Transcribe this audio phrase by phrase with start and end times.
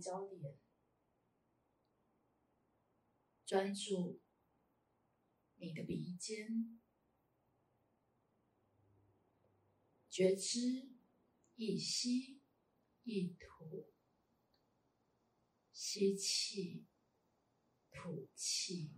[0.00, 0.58] 焦点，
[3.44, 4.20] 专注
[5.56, 6.80] 你的鼻尖，
[10.08, 10.58] 觉知
[11.56, 12.40] 一吸
[13.02, 13.92] 一吐，
[15.72, 16.86] 吸气，
[17.90, 18.92] 吐气，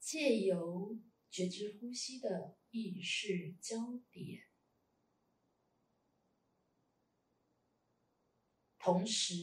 [0.00, 0.98] 借由
[1.30, 3.76] 觉知呼吸的意识焦
[4.10, 4.42] 点。
[8.86, 9.34] 同时，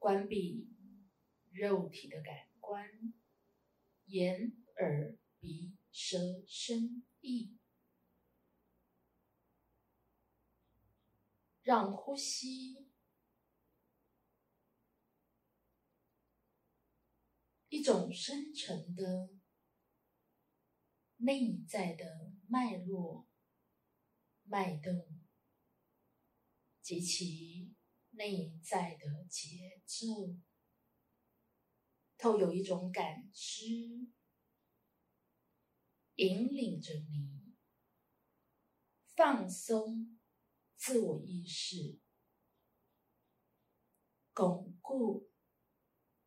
[0.00, 0.68] 关闭
[1.52, 2.90] 肉体的感官，
[4.06, 7.56] 眼、耳、鼻、舌、身、意，
[11.62, 12.90] 让呼吸
[17.68, 19.30] 一种深沉的
[21.18, 23.28] 内在的脉络、
[24.42, 25.22] 脉动
[26.82, 27.73] 及其。
[28.16, 30.36] 内在的节奏，
[32.16, 33.66] 透有一种感知，
[36.14, 37.54] 引领着你
[39.16, 40.20] 放松
[40.76, 41.98] 自我意识，
[44.32, 45.30] 巩固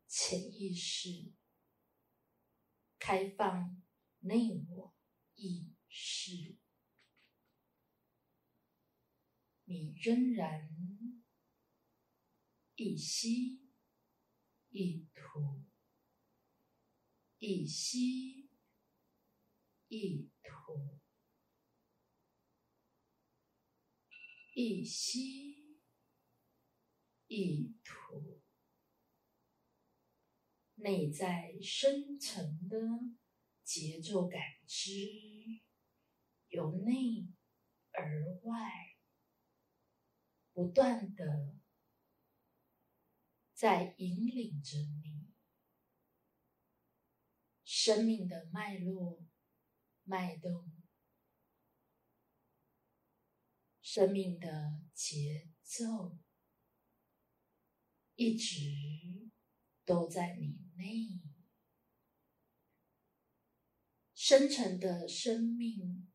[0.06, 1.32] 潜意识，
[2.98, 3.82] 开放
[4.20, 4.94] 内我
[5.36, 6.58] 意识。
[9.64, 10.97] 你仍然。
[12.80, 13.60] 一吸
[14.68, 15.64] 一吐，
[17.38, 18.48] 一吸
[19.88, 21.00] 一吐，
[24.54, 25.80] 一吸
[27.26, 28.40] 一吐，
[30.76, 32.78] 内在深层的
[33.64, 34.92] 节奏感知，
[36.46, 37.26] 由内
[37.90, 38.70] 而外
[40.52, 41.58] 不断的。
[43.58, 45.34] 在引领着你
[47.64, 49.26] 生命的脉络、
[50.04, 50.70] 脉动，
[53.82, 56.16] 生命的节奏，
[58.14, 59.32] 一直
[59.84, 61.20] 都在你内
[64.14, 66.08] 深沉的生命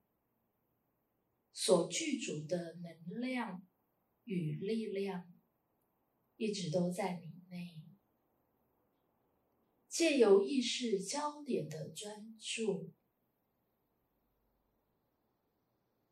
[1.52, 3.68] 所具足的能量
[4.24, 5.30] 与力量，
[6.38, 7.33] 一直都在你。
[7.53, 7.80] 内，
[9.88, 12.91] 借由意识焦点的专注，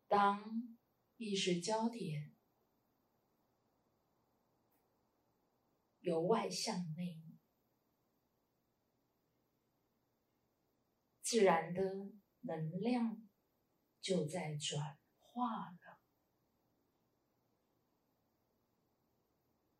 [0.07, 0.77] 当
[1.17, 2.35] 意识焦点
[6.01, 7.19] 由外向内，
[11.21, 11.81] 自然的
[12.41, 13.27] 能量
[13.99, 16.01] 就在转化了，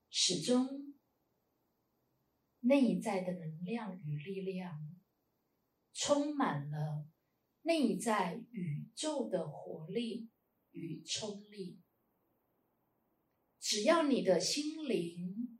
[0.09, 0.90] 始终。
[2.71, 4.97] 内在的能量与力量，
[5.91, 7.05] 充满了
[7.63, 10.29] 内在宇宙的活力
[10.71, 11.81] 与冲力。
[13.59, 15.59] 只要你的心灵、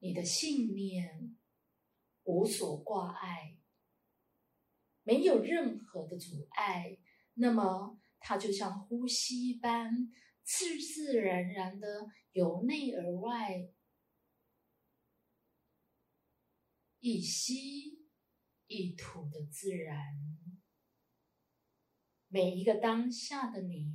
[0.00, 1.36] 你的信念
[2.24, 3.56] 无所挂碍，
[5.04, 6.98] 没有任何的阻碍，
[7.34, 10.10] 那么它就像呼吸般，
[10.42, 13.68] 自自然然的由内而外。
[17.06, 18.04] 一吸
[18.66, 19.96] 一吐的自然，
[22.26, 23.94] 每一个当下的你，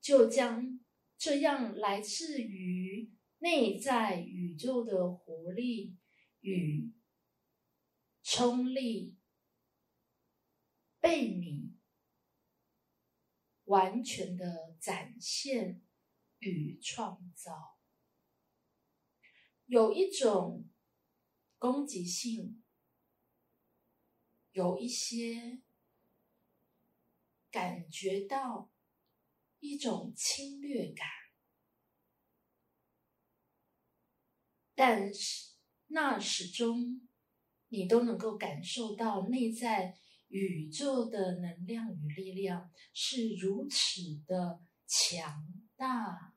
[0.00, 0.80] 就将
[1.16, 5.96] 这样来自于内在宇宙的活力
[6.40, 6.92] 与
[8.24, 9.16] 冲力，
[10.98, 11.76] 被你
[13.66, 15.80] 完全的展现
[16.40, 17.78] 与创造，
[19.66, 20.68] 有一种。
[21.60, 22.64] 攻击性
[24.52, 25.60] 有一些
[27.50, 28.70] 感觉到
[29.58, 31.06] 一种侵略感，
[34.74, 35.50] 但是
[35.88, 37.06] 那始终
[37.68, 39.98] 你都能够感受到内在
[40.28, 45.46] 宇宙的能量与力量是如此的强
[45.76, 46.34] 大，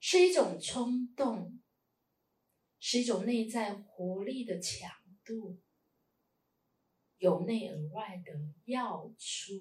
[0.00, 1.60] 是一种冲动。
[2.86, 4.90] 是一种内在活力的强
[5.24, 5.58] 度，
[7.16, 8.32] 由内而外的
[8.66, 9.54] 要出。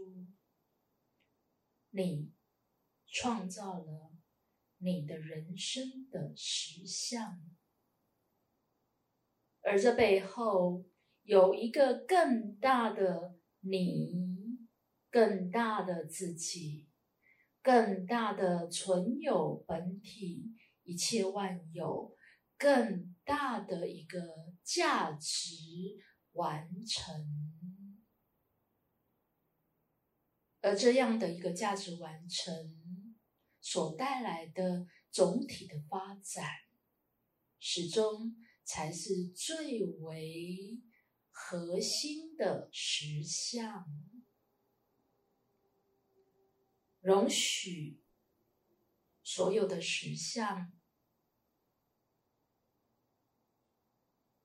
[1.91, 2.33] 你
[3.07, 4.11] 创造了
[4.79, 7.41] 你的人生的实相，
[9.61, 10.83] 而这背后
[11.21, 14.57] 有一个更大的你，
[15.09, 16.89] 更大的自己，
[17.61, 22.17] 更大的存有本体，一切万有
[22.57, 25.55] 更大的一个价值
[26.33, 27.13] 完成，
[30.61, 33.25] 而这样的一个价值完成
[33.59, 36.45] 所带来的总体的发展，
[37.59, 40.81] 始终才是最为
[41.29, 43.85] 核心的实相。
[47.01, 48.01] 容许
[49.21, 50.71] 所有的实相，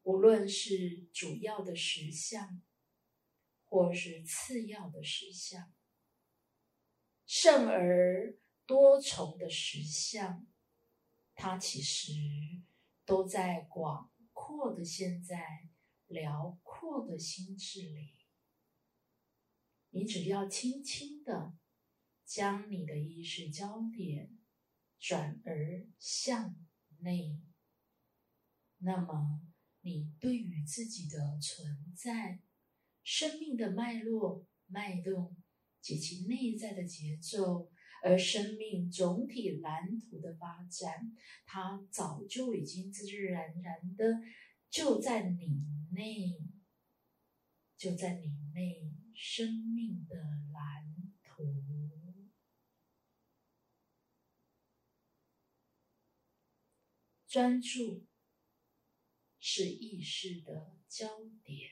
[0.08, 2.62] 无论是主要的实相，
[3.68, 5.70] 或是次要的实相，
[7.26, 10.46] 甚而多重的实相，
[11.34, 12.12] 它其实
[13.04, 15.68] 都在广阔的现在、
[16.06, 18.24] 辽阔的心智里。
[19.90, 21.54] 你只要轻轻的。
[22.24, 24.38] 将你的意识焦点
[24.98, 26.54] 转而向
[26.98, 27.40] 内，
[28.80, 29.47] 那么
[29.80, 32.40] 你对于自己的存在、
[33.02, 35.36] 生命的脉络、脉动
[35.80, 37.70] 及其内在的节奏，
[38.02, 41.12] 而生命总体蓝图的发展，
[41.46, 44.20] 它早就已经自自然然的
[44.68, 46.40] 就在你内，
[47.76, 50.16] 就在你内生命的
[50.52, 51.64] 蓝图。
[57.26, 58.06] 专注
[59.50, 61.08] 是意识的焦
[61.42, 61.70] 点，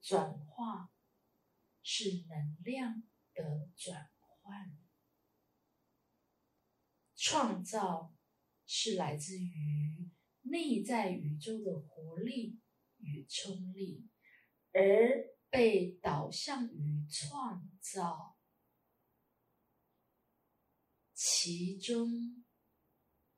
[0.00, 0.92] 转化
[1.84, 4.76] 是能量的转换，
[7.14, 8.12] 创造
[8.66, 10.10] 是来自于
[10.40, 12.58] 内在宇宙的活力
[12.96, 14.10] 与冲力，
[14.72, 18.36] 而被导向于创造，
[21.14, 22.44] 其中。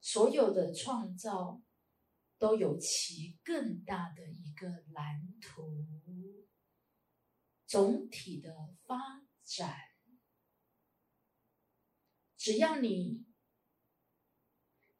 [0.00, 1.62] 所有的创造
[2.38, 6.46] 都有其更大的一个蓝图，
[7.66, 8.96] 总体的发
[9.44, 9.76] 展。
[12.36, 13.24] 只要你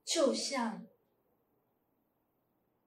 [0.05, 0.87] 就像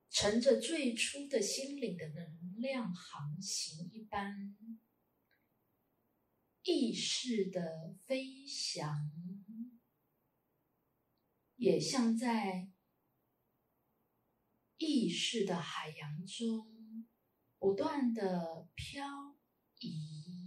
[0.09, 4.57] 乘着最初的心灵的能量航行一般，
[6.63, 9.11] 意识的飞翔。
[11.55, 12.69] 也像在
[14.77, 17.07] 意识的海洋中
[17.57, 19.05] 不断的漂
[19.79, 20.46] 移，